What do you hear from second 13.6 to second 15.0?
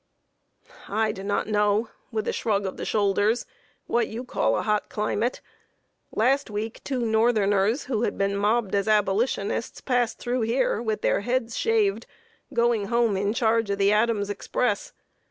of the Adams' Express.